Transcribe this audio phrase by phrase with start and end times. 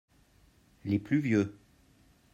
[0.83, 1.53] Les plus vieux.